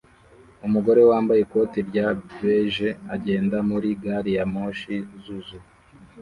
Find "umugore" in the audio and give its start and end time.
0.67-1.01